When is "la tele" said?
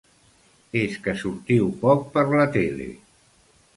2.33-2.89